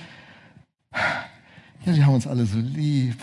[1.85, 3.17] ja, die haben uns alle so lieb.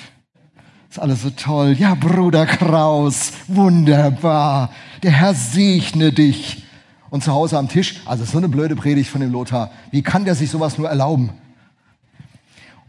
[0.94, 1.72] Ist alles so toll.
[1.76, 4.70] Ja, Bruder Kraus, wunderbar.
[5.02, 6.68] Der Herr segne dich.
[7.10, 9.72] Und zu Hause am Tisch, also so eine blöde Predigt von dem Lothar.
[9.90, 11.30] Wie kann der sich sowas nur erlauben?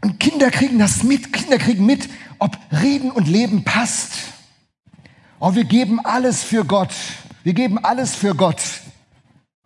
[0.02, 1.32] Und Kinder kriegen das mit.
[1.32, 4.12] Kinder kriegen mit, ob Reden und Leben passt.
[5.40, 6.94] Oh, wir geben alles für Gott.
[7.42, 8.62] Wir geben alles für Gott.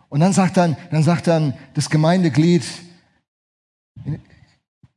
[0.09, 2.65] Und dann sagt dann, dann sagt dann das Gemeindeglied,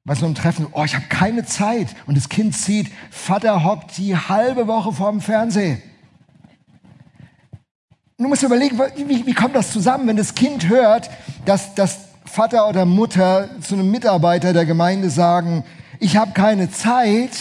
[0.06, 1.96] bei so einem Treffen, oh, ich habe keine Zeit.
[2.06, 5.82] Und das Kind sieht, Vater hockt die halbe Woche vorm Fernsehen.
[8.18, 11.10] Du musst überlegen, wie, wie kommt das zusammen, wenn das Kind hört,
[11.46, 15.64] dass, dass Vater oder Mutter zu einem Mitarbeiter der Gemeinde sagen,
[16.00, 17.32] ich habe keine Zeit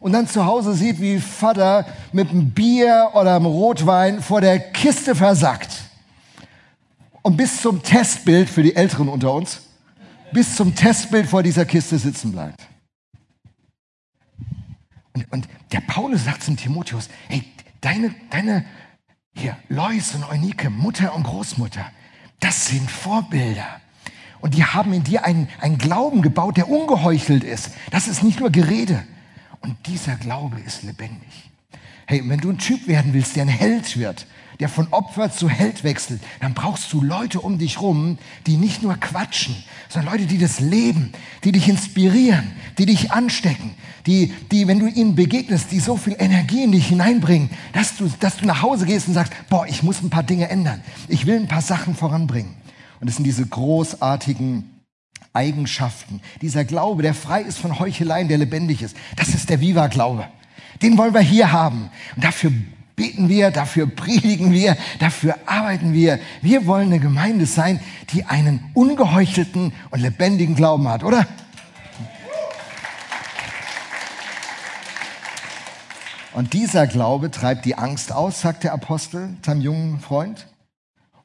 [0.00, 4.58] und dann zu Hause sieht, wie Vater mit einem Bier oder einem Rotwein vor der
[4.58, 5.70] Kiste versackt.
[7.22, 9.60] Und bis zum Testbild für die Älteren unter uns,
[10.32, 12.66] bis zum Testbild vor dieser Kiste sitzen bleibt.
[15.14, 17.44] Und, und der Paulus sagt zum Timotheus, hey,
[17.80, 18.64] deine, deine,
[19.34, 21.90] hier, Lois und Eunike, Mutter und Großmutter,
[22.40, 23.80] das sind Vorbilder.
[24.40, 27.72] Und die haben in dir einen, einen Glauben gebaut, der ungeheuchelt ist.
[27.90, 29.04] Das ist nicht nur Gerede.
[29.60, 31.50] Und dieser Glaube ist lebendig.
[32.06, 34.26] Hey, wenn du ein Typ werden willst, der ein Held wird,
[34.60, 38.82] der von Opfer zu Held wechselt, dann brauchst du Leute um dich rum, die nicht
[38.82, 39.56] nur quatschen,
[39.88, 41.12] sondern Leute, die das leben,
[41.44, 43.74] die dich inspirieren, die dich anstecken,
[44.06, 48.10] die, die, wenn du ihnen begegnest, die so viel Energie in dich hineinbringen, dass du,
[48.20, 50.82] dass du nach Hause gehst und sagst, boah, ich muss ein paar Dinge ändern.
[51.08, 52.54] Ich will ein paar Sachen voranbringen.
[53.00, 54.68] Und es sind diese großartigen
[55.32, 56.20] Eigenschaften.
[56.42, 58.96] Dieser Glaube, der frei ist von Heucheleien, der lebendig ist.
[59.16, 60.26] Das ist der Viva-Glaube.
[60.82, 61.90] Den wollen wir hier haben.
[62.16, 62.52] Und dafür
[63.00, 66.20] beten wir, dafür predigen wir, dafür arbeiten wir.
[66.42, 67.80] Wir wollen eine Gemeinde sein,
[68.12, 71.26] die einen ungeheuchelten und lebendigen Glauben hat, oder?
[76.34, 80.46] Und dieser Glaube treibt die Angst aus, sagt der Apostel seinem jungen Freund,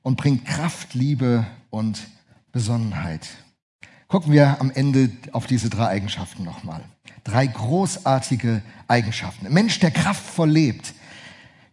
[0.01, 2.07] und bringt Kraft, Liebe und
[2.53, 3.27] Besonnenheit.
[4.07, 6.85] Gucken wir am Ende auf diese drei Eigenschaften nochmal.
[7.25, 9.47] Drei großartige Eigenschaften.
[9.47, 10.93] Ein Mensch, der kraftvoll lebt,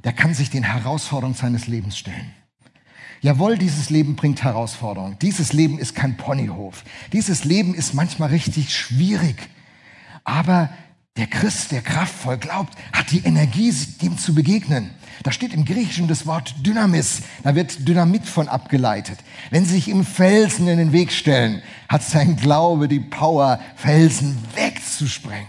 [0.05, 2.33] der kann sich den Herausforderungen seines Lebens stellen.
[3.21, 5.17] Jawohl, dieses Leben bringt Herausforderungen.
[5.23, 6.83] Dieses Leben ist kein Ponyhof.
[7.13, 9.37] Dieses Leben ist manchmal richtig schwierig.
[10.25, 10.71] Aber
[11.17, 14.91] der Christ, der kraftvoll glaubt, hat die Energie, dem zu begegnen.
[15.23, 17.23] Da steht im Griechischen das Wort Dynamis.
[17.45, 19.19] Da wird Dynamit von abgeleitet.
[19.51, 24.37] Wenn sie sich im Felsen in den Weg stellen, hat sein Glaube die Power, Felsen
[24.57, 25.47] wegzusprengen.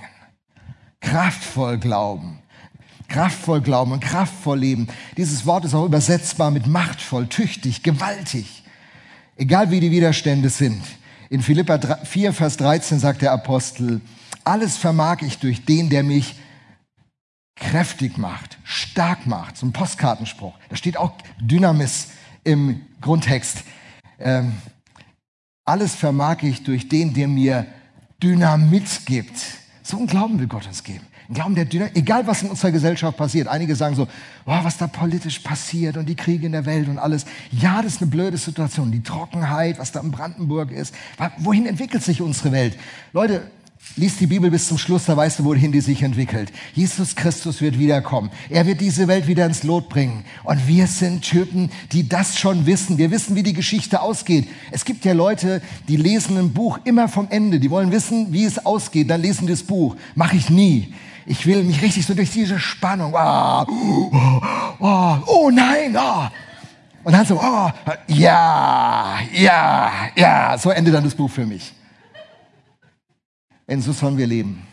[1.00, 2.43] Kraftvoll glauben.
[3.08, 4.88] Kraftvoll glauben und kraftvoll leben.
[5.18, 8.64] Dieses Wort ist auch übersetzbar mit machtvoll, tüchtig, gewaltig.
[9.36, 10.82] Egal wie die Widerstände sind.
[11.30, 14.02] In Philippa 4, Vers 13 sagt der Apostel,
[14.44, 16.36] alles vermag ich durch den, der mich
[17.56, 19.58] kräftig macht, stark macht.
[19.58, 20.54] So ein Postkartenspruch.
[20.70, 22.10] Da steht auch Dynamis
[22.44, 23.64] im Grundtext.
[24.20, 24.54] Ähm,
[25.66, 27.66] alles vermag ich durch den, der mir
[28.22, 29.38] Dynamit gibt.
[29.82, 31.06] So einen Glauben will Gott uns geben.
[31.32, 33.48] Glauben, der Dynamit, egal was in unserer Gesellschaft passiert.
[33.48, 34.08] Einige sagen so,
[34.46, 37.26] oh, was da politisch passiert und die Kriege in der Welt und alles.
[37.52, 38.92] Ja, das ist eine blöde Situation.
[38.92, 40.94] Die Trockenheit, was da in Brandenburg ist.
[41.38, 42.78] Wohin entwickelt sich unsere Welt?
[43.14, 43.44] Leute,
[43.96, 46.52] Lies die Bibel bis zum Schluss, da weißt du, wohin die sich entwickelt.
[46.74, 48.32] Jesus Christus wird wiederkommen.
[48.50, 50.26] Er wird diese Welt wieder ins Lot bringen.
[50.44, 52.98] Und wir sind Typen, die das schon wissen.
[52.98, 54.48] Wir wissen, wie die Geschichte ausgeht.
[54.72, 57.60] Es gibt ja Leute, die lesen ein Buch immer vom Ende.
[57.60, 59.12] Die wollen wissen, wie es ausgeht.
[59.12, 59.96] Dann lesen die das Buch.
[60.16, 60.94] Mache ich nie.
[61.26, 63.14] Ich will mich richtig so durch diese Spannung.
[63.16, 64.42] Oh, oh,
[64.80, 66.28] oh, oh nein, oh.
[67.04, 67.70] Und dann so, oh,
[68.08, 70.58] ja, ja, ja.
[70.58, 71.74] So endet dann das Buch für mich.
[73.68, 74.66] Denn so sollen wir leben.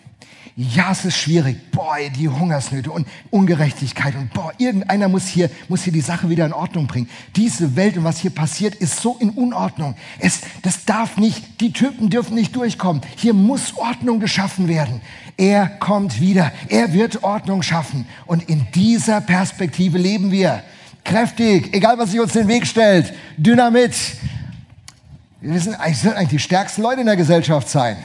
[0.57, 1.71] Ja, es ist schwierig.
[1.71, 6.45] Boah, die Hungersnöte und Ungerechtigkeit und boah, irgendeiner muss hier, muss hier die Sache wieder
[6.45, 7.09] in Ordnung bringen.
[7.37, 9.95] Diese Welt und was hier passiert, ist so in Unordnung.
[10.19, 13.03] Es, das darf nicht, die Typen dürfen nicht durchkommen.
[13.17, 15.01] Hier muss Ordnung geschaffen werden.
[15.37, 16.53] Er kommt wieder.
[16.69, 18.07] Er wird Ordnung schaffen.
[18.27, 20.63] Und in dieser Perspektive leben wir.
[21.05, 23.15] Kräftig, egal was sich uns den Weg stellt.
[23.37, 23.95] Dynamit.
[25.41, 27.97] Wir sind eigentlich, sind eigentlich die stärksten Leute in der Gesellschaft sein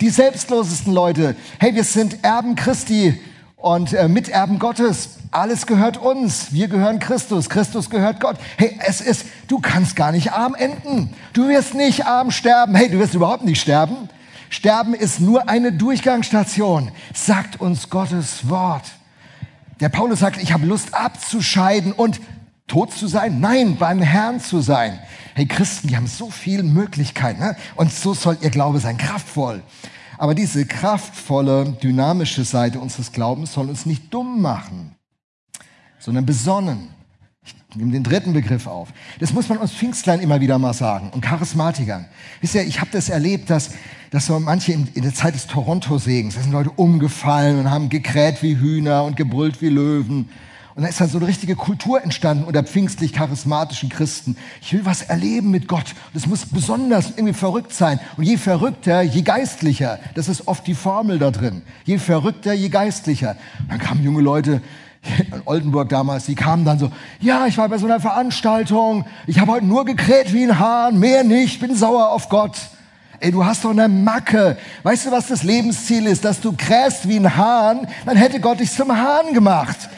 [0.00, 1.36] die selbstlosesten Leute.
[1.58, 3.20] Hey, wir sind Erben Christi
[3.56, 5.18] und äh, Miterben Gottes.
[5.30, 6.52] Alles gehört uns.
[6.52, 7.48] Wir gehören Christus.
[7.48, 8.36] Christus gehört Gott.
[8.56, 11.14] Hey, es ist, du kannst gar nicht arm enden.
[11.32, 12.74] Du wirst nicht arm sterben.
[12.74, 14.08] Hey, du wirst überhaupt nicht sterben.
[14.50, 18.84] Sterben ist nur eine Durchgangsstation, sagt uns Gottes Wort.
[19.80, 22.20] Der Paulus sagt, ich habe Lust abzuscheiden und
[22.66, 23.40] tot zu sein?
[23.40, 24.98] Nein, beim Herrn zu sein.
[25.34, 27.40] Hey, Christen, die haben so viele Möglichkeiten.
[27.40, 27.56] Ne?
[27.76, 29.62] Und so soll ihr Glaube sein, kraftvoll.
[30.18, 34.94] Aber diese kraftvolle, dynamische Seite unseres Glaubens soll uns nicht dumm machen,
[35.98, 36.90] sondern besonnen.
[37.42, 38.88] Ich nehme den dritten Begriff auf.
[39.18, 42.06] Das muss man uns Pfingstlein immer wieder mal sagen und Charismatikern.
[42.40, 43.72] Wisst ihr, ich habe das erlebt, dass,
[44.10, 47.88] dass so manche in, in der Zeit des Toronto-Segens, da sind Leute umgefallen und haben
[47.88, 50.30] gekräht wie Hühner und gebrüllt wie Löwen.
[50.76, 54.36] Und da ist dann so eine richtige Kultur entstanden unter pfingstlich-charismatischen Christen.
[54.60, 55.94] Ich will was erleben mit Gott.
[56.14, 58.00] Das muss besonders irgendwie verrückt sein.
[58.16, 60.00] Und je verrückter, je geistlicher.
[60.14, 61.62] Das ist oft die Formel da drin.
[61.84, 63.36] Je verrückter, je geistlicher.
[63.68, 64.62] Dann kamen junge Leute
[65.32, 69.38] in Oldenburg damals, die kamen dann so, ja, ich war bei so einer Veranstaltung, ich
[69.38, 72.56] habe heute nur gekräht wie ein Hahn, mehr nicht, bin sauer auf Gott.
[73.20, 74.58] Ey, du hast doch eine Macke.
[74.82, 76.24] Weißt du, was das Lebensziel ist?
[76.24, 79.88] Dass du krähst wie ein Hahn, dann hätte Gott dich zum Hahn gemacht.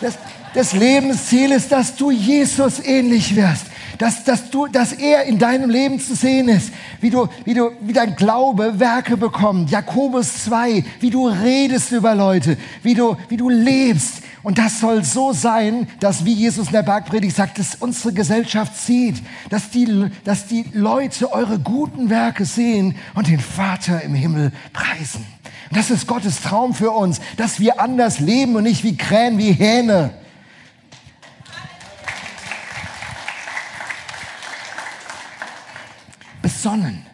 [0.00, 0.14] Das,
[0.54, 3.66] das Lebensziel ist, dass du Jesus ähnlich wirst.
[3.98, 7.70] Dass, dass, du, dass er in deinem Leben zu sehen ist, wie, du, wie, du,
[7.82, 9.70] wie dein Glaube Werke bekommt.
[9.70, 14.22] Jakobus 2, wie du redest über Leute, wie du, wie du lebst.
[14.42, 18.74] Und das soll so sein, dass, wie Jesus in der Bergpredigt sagt, dass unsere Gesellschaft
[18.74, 24.50] sieht, dass die, dass die Leute eure guten Werke sehen und den Vater im Himmel
[24.72, 25.26] preisen.
[25.72, 29.52] Das ist Gottes Traum für uns, dass wir anders leben und nicht wie Krähen, wie
[29.52, 30.12] Hähne.
[36.42, 37.06] Besonnen.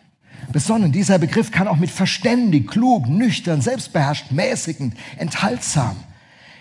[0.53, 0.91] Besonnen.
[0.91, 5.97] Dieser Begriff kann auch mit verständig, klug, nüchtern, selbstbeherrscht, mäßigend, enthaltsam.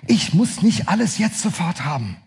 [0.05, 2.17] Ich muss nicht alles jetzt sofort haben.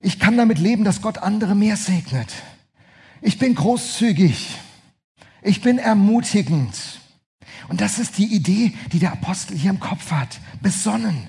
[0.00, 2.32] Ich kann damit leben, dass Gott andere mehr segnet.
[3.20, 4.56] Ich bin großzügig.
[5.42, 6.97] Ich bin ermutigend.
[7.68, 10.40] Und das ist die Idee, die der Apostel hier im Kopf hat.
[10.60, 11.28] Besonnen.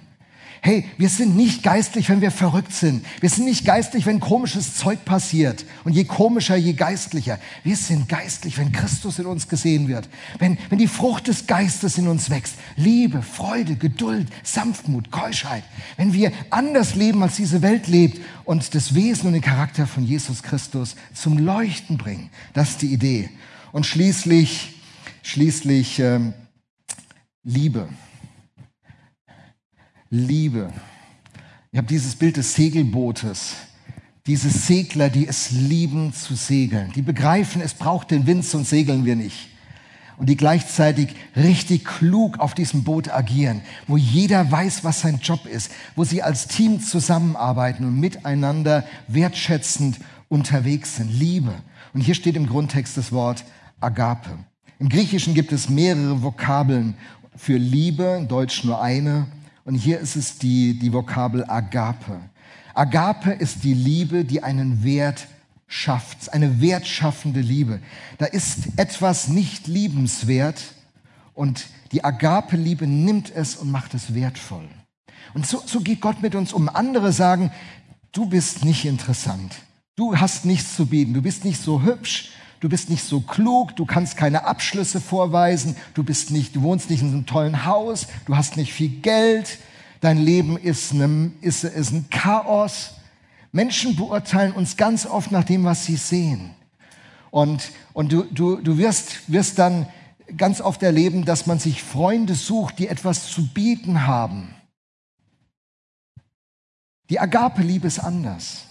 [0.62, 3.06] Hey, wir sind nicht geistlich, wenn wir verrückt sind.
[3.22, 5.64] Wir sind nicht geistlich, wenn komisches Zeug passiert.
[5.86, 7.40] Und je komischer, je geistlicher.
[7.64, 10.10] Wir sind geistlich, wenn Christus in uns gesehen wird.
[10.38, 12.56] Wenn, wenn die Frucht des Geistes in uns wächst.
[12.76, 15.64] Liebe, Freude, Geduld, Sanftmut, Keuschheit.
[15.96, 20.06] Wenn wir anders leben, als diese Welt lebt und das Wesen und den Charakter von
[20.06, 22.30] Jesus Christus zum Leuchten bringen.
[22.54, 23.30] Das ist die Idee.
[23.72, 24.79] Und schließlich,
[25.30, 26.34] schließlich ähm,
[27.44, 27.88] Liebe.
[30.10, 30.74] Liebe.
[31.72, 33.56] Ich habe dieses Bild des Segelbootes.
[34.26, 36.92] Diese Segler, die es lieben zu segeln.
[36.96, 39.50] Die begreifen, es braucht den Wind, sonst segeln wir nicht.
[40.18, 45.46] Und die gleichzeitig richtig klug auf diesem Boot agieren, wo jeder weiß, was sein Job
[45.46, 51.12] ist, wo sie als Team zusammenarbeiten und miteinander wertschätzend unterwegs sind.
[51.12, 51.54] Liebe.
[51.94, 53.46] Und hier steht im Grundtext das Wort
[53.80, 54.40] Agape.
[54.80, 56.96] Im Griechischen gibt es mehrere Vokabeln
[57.36, 59.28] für Liebe, in Deutsch nur eine.
[59.66, 62.22] Und hier ist es die, die Vokabel Agape.
[62.74, 65.28] Agape ist die Liebe, die einen Wert
[65.68, 67.82] schafft, eine wertschaffende Liebe.
[68.20, 70.62] Da ist etwas nicht liebenswert
[71.34, 74.68] und die Agape-Liebe nimmt es und macht es wertvoll.
[75.34, 76.70] Und so, so geht Gott mit uns um.
[76.70, 77.52] Andere sagen,
[78.14, 79.56] du bist nicht interessant.
[79.98, 81.14] Du hast nichts zu bieten.
[81.14, 85.76] Du bist nicht so hübsch du bist nicht so klug, du kannst keine Abschlüsse vorweisen,
[85.94, 89.60] du bist nicht, du wohnst nicht in einem tollen Haus, du hast nicht viel Geld,
[90.02, 92.92] dein Leben ist, eine, ist, ist ein Chaos.
[93.52, 96.52] Menschen beurteilen uns ganz oft nach dem, was sie sehen.
[97.32, 99.88] Und, und du, du, du wirst, wirst dann
[100.38, 104.54] ganz oft erleben, dass man sich Freunde sucht, die etwas zu bieten haben.
[107.10, 108.66] Die Agape-Liebe ist anders.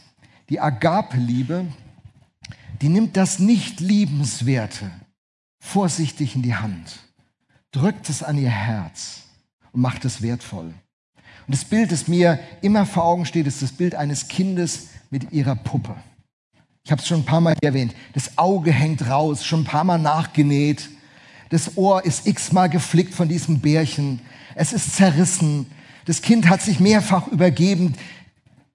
[0.49, 1.67] Die Agape-Liebe
[2.81, 4.91] die nimmt das Nicht-Liebenswerte
[5.61, 7.01] vorsichtig in die Hand,
[7.73, 9.23] drückt es an ihr Herz
[9.73, 10.73] und macht es wertvoll.
[11.47, 15.33] Und das Bild, das mir immer vor Augen steht, ist das Bild eines Kindes mit
[15.33, 15.97] ihrer Puppe.
[16.85, 17.95] Ich habe es schon ein paar Mal erwähnt.
[18.15, 20.89] Das Auge hängt raus, schon ein paar Mal nachgenäht.
[21.51, 24.21] Das Ohr ist x-mal geflickt von diesem Bärchen.
[24.55, 25.67] Es ist zerrissen.
[26.05, 27.95] Das Kind hat sich mehrfach übergeben.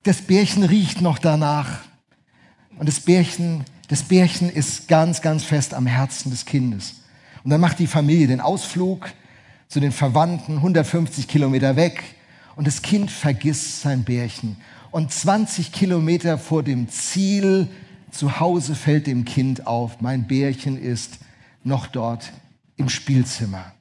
[0.03, 1.81] Das Bärchen riecht noch danach.
[2.77, 6.95] Und das Bärchen das Bärchen ist ganz, ganz fest am Herzen des Kindes.
[7.43, 9.11] Und dann macht die Familie den Ausflug
[9.67, 12.03] zu den Verwandten, 150 Kilometer weg.
[12.55, 14.57] Und das Kind vergisst sein Bärchen.
[14.91, 17.67] Und 20 Kilometer vor dem Ziel
[18.11, 21.17] zu Hause fällt dem Kind auf, mein Bärchen ist
[21.63, 22.31] noch dort
[22.77, 23.73] im Spielzimmer.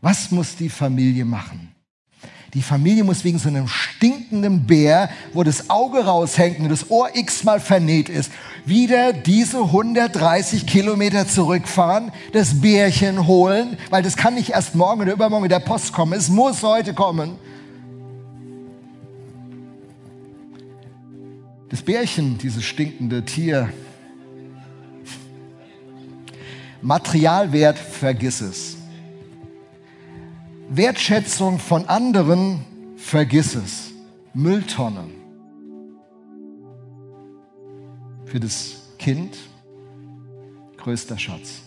[0.00, 1.68] Was muss die Familie machen?
[2.54, 7.08] Die Familie muss wegen so einem stinkenden Bär, wo das Auge raushängt und das Ohr
[7.14, 8.30] x-mal vernäht ist,
[8.64, 15.12] wieder diese 130 Kilometer zurückfahren, das Bärchen holen, weil das kann nicht erst morgen oder
[15.12, 16.12] übermorgen mit der Post kommen.
[16.12, 17.36] Es muss heute kommen.
[21.68, 23.72] Das Bärchen, dieses stinkende Tier,
[26.82, 28.76] Materialwert, vergiss es.
[30.68, 32.64] Wertschätzung von anderen,
[32.96, 33.90] vergiss es.
[34.34, 35.21] Mülltonne.
[38.32, 39.36] Für das Kind
[40.78, 41.60] größter Schatz.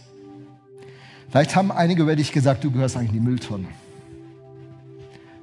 [1.30, 3.68] Vielleicht haben einige über dich gesagt, du gehörst eigentlich in die Mülltonne.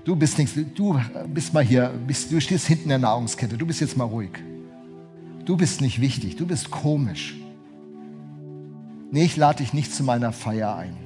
[0.02, 1.00] Du bist nichts, du
[1.32, 4.30] bist mal hier, bist, du stehst hinten in der Nahrungskette, du bist jetzt mal ruhig.
[5.44, 7.36] Du bist nicht wichtig, du bist komisch.
[9.12, 10.96] Nee, ich lade dich nicht zu meiner Feier ein.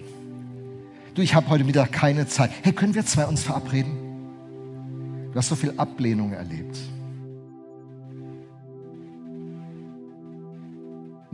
[1.12, 2.52] Du, ich habe heute Mittag keine Zeit.
[2.62, 3.92] Hey, können wir zwei uns verabreden?
[5.30, 6.78] Du hast so viel Ablehnung erlebt.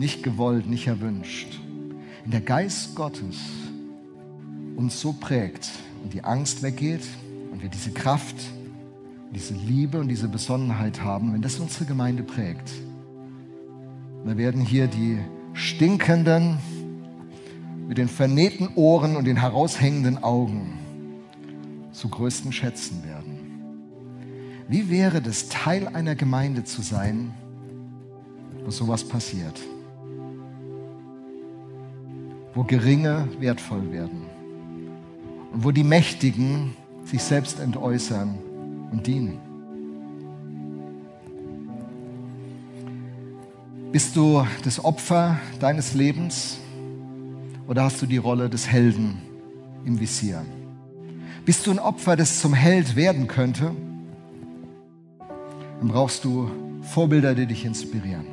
[0.02, 1.60] Nicht gewollt, nicht erwünscht.
[2.24, 3.38] Wenn der Geist Gottes
[4.74, 5.70] uns so prägt
[6.02, 7.04] und die Angst weggeht
[7.52, 8.34] und wir diese Kraft,
[9.32, 12.68] diese Liebe und diese Besonnenheit haben, wenn das unsere Gemeinde prägt,
[14.24, 15.20] dann werden hier die
[15.52, 16.58] stinkenden,
[17.86, 20.80] mit den vernähten Ohren und den heraushängenden Augen
[21.92, 23.38] zu größten Schätzen werden.
[24.66, 27.32] Wie wäre das, Teil einer Gemeinde zu sein,
[28.64, 29.60] wo sowas passiert?
[32.54, 34.22] Wo Geringe wertvoll werden
[35.52, 38.38] und wo die Mächtigen sich selbst entäußern
[38.90, 39.38] und dienen.
[43.92, 46.58] Bist du das Opfer deines Lebens
[47.68, 49.20] oder hast du die Rolle des Helden
[49.84, 50.44] im Visier?
[51.44, 53.72] Bist du ein Opfer, das zum Held werden könnte?
[55.78, 56.50] Dann brauchst du
[56.82, 58.24] Vorbilder, die dich inspirieren.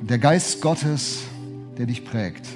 [0.00, 1.22] Und der Geist Gottes,
[1.80, 2.46] der dich prägt.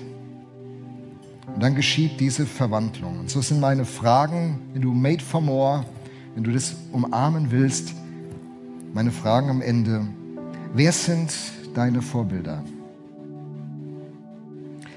[1.55, 3.21] Und dann geschieht diese Verwandlung.
[3.21, 5.87] Und so sind meine Fragen, wenn du Made for More,
[6.35, 7.95] wenn du das umarmen willst,
[8.93, 10.07] meine Fragen am Ende.
[10.75, 11.33] Wer sind
[11.75, 12.63] deine Vorbilder?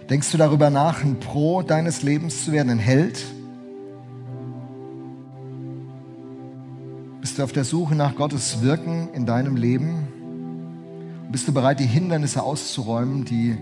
[0.10, 3.24] Denkst du darüber nach, ein Pro deines Lebens zu werden, ein Held?
[7.22, 10.06] Bist du auf der Suche nach Gottes Wirken in deinem Leben?
[11.32, 13.56] Bist du bereit, die Hindernisse auszuräumen, die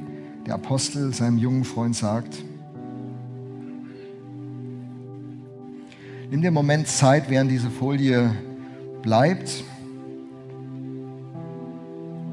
[0.46, 2.44] der Apostel seinem jungen Freund sagt?
[6.30, 8.34] Nimm dir einen Moment Zeit, während diese Folie
[9.02, 9.64] bleibt.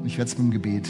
[0.03, 0.89] Ich werde es mit dem Gebet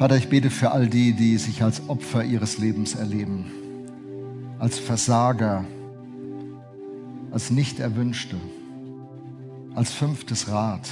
[0.00, 3.44] Vater, ich bete für all die, die sich als Opfer ihres Lebens erleben,
[4.58, 5.66] als Versager,
[7.30, 8.38] als Nicht-Erwünschte
[9.74, 10.88] als fünftes Rad,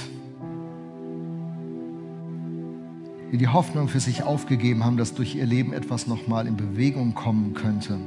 [3.31, 7.15] die die Hoffnung für sich aufgegeben haben, dass durch ihr Leben etwas nochmal in Bewegung
[7.15, 7.97] kommen könnte.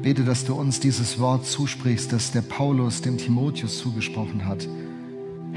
[0.00, 4.66] Bete, dass du uns dieses Wort zusprichst, das der Paulus dem Timotheus zugesprochen hat.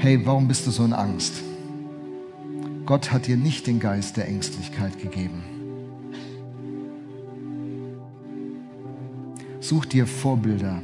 [0.00, 1.42] Hey, warum bist du so in Angst?
[2.86, 5.42] Gott hat dir nicht den Geist der Ängstlichkeit gegeben.
[9.58, 10.80] Such dir Vorbilder.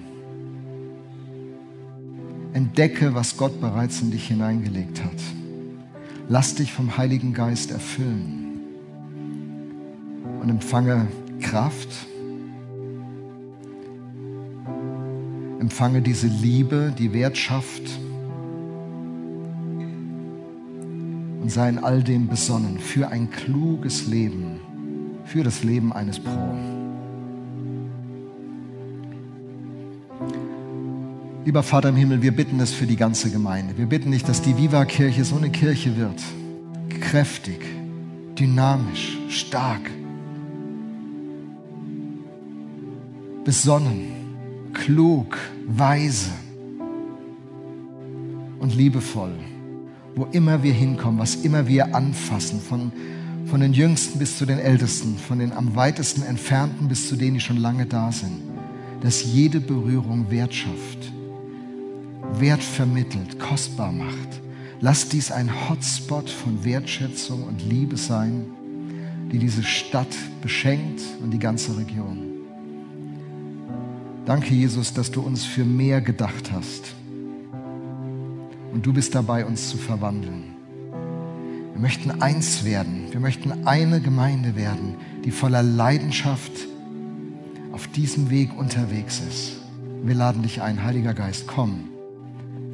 [2.55, 5.13] Entdecke, was Gott bereits in dich hineingelegt hat.
[6.29, 8.63] Lass dich vom Heiligen Geist erfüllen
[10.41, 11.07] und empfange
[11.41, 11.89] Kraft.
[15.61, 17.39] Empfange diese Liebe, die Wert
[21.55, 24.59] sei in all dem besonnen für ein kluges Leben,
[25.25, 26.55] für das Leben eines Pro.
[31.45, 33.79] Lieber Vater im Himmel, wir bitten es für die ganze Gemeinde.
[33.79, 36.21] Wir bitten nicht, dass die Viva-Kirche so eine Kirche wird.
[37.01, 37.61] Kräftig,
[38.37, 39.91] dynamisch, stark,
[43.45, 44.11] besonnen,
[44.73, 45.39] klug,
[45.69, 46.33] weise
[48.59, 49.35] und liebevoll.
[50.17, 52.93] Wo immer wir hinkommen, was immer wir anfassen, von,
[53.47, 57.35] von den Jüngsten bis zu den Ältesten, von den am weitesten Entfernten bis zu denen,
[57.35, 58.43] die schon lange da sind,
[59.01, 61.13] dass jede Berührung Wert schafft
[62.33, 64.41] Wert vermittelt, kostbar macht.
[64.81, 68.47] Lass dies ein Hotspot von Wertschätzung und Liebe sein,
[69.33, 72.19] die diese Stadt beschenkt und die ganze Region.
[74.27, 76.95] Danke, Jesus, dass du uns für mehr gedacht hast.
[78.75, 80.57] Und du bist dabei, uns zu verwandeln.
[81.73, 83.07] Wir möchten eins werden.
[83.11, 86.53] Wir möchten eine Gemeinde werden, die voller Leidenschaft
[87.73, 89.53] auf diesem Weg unterwegs ist.
[90.03, 91.95] Wir laden dich ein, Heiliger Geist, komm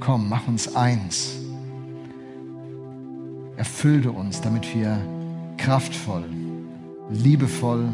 [0.00, 1.36] komm, mach uns eins.
[3.56, 4.98] Erfüllte uns, damit wir
[5.58, 6.24] kraftvoll,
[7.10, 7.88] liebevoll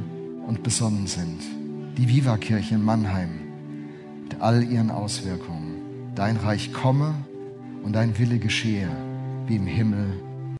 [0.46, 1.42] und besonnen sind.
[1.98, 3.30] Die Viva-Kirche in Mannheim
[4.22, 6.12] mit all ihren Auswirkungen.
[6.14, 7.14] Dein Reich komme
[7.86, 8.88] und dein Wille geschehe,
[9.46, 10.25] wie im Himmel